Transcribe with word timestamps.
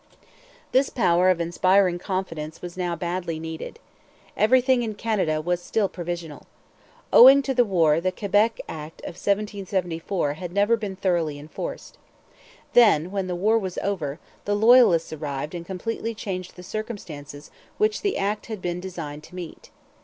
This 0.71 0.89
power 0.89 1.29
of 1.29 1.39
inspiring 1.39 1.99
confidence 1.99 2.59
was 2.59 2.75
now 2.75 2.95
badly 2.95 3.39
needed. 3.39 3.77
Everything 4.35 4.81
in 4.81 4.95
Canada 4.95 5.39
was 5.39 5.61
still 5.61 5.87
provisional. 5.87 6.47
Owing 7.13 7.43
to 7.43 7.53
the 7.53 7.63
war 7.63 8.01
the 8.01 8.11
Quebec 8.11 8.61
Act 8.67 9.01
of 9.01 9.09
1774 9.13 10.33
had 10.33 10.53
never 10.53 10.75
been 10.75 10.95
thoroughly 10.95 11.37
enforced. 11.37 11.99
Then, 12.73 13.11
when 13.11 13.27
the 13.27 13.35
war 13.35 13.59
was 13.59 13.77
over, 13.83 14.17
the 14.45 14.55
Loyalists 14.55 15.13
arrived 15.13 15.53
and 15.53 15.67
completely 15.67 16.15
changed 16.15 16.55
the 16.55 16.63
circumstances 16.63 17.51
which 17.77 18.01
the 18.01 18.17
act 18.17 18.47
had 18.47 18.59
been 18.59 18.79
designed 18.79 19.21
to 19.25 19.35
meet. 19.35 19.69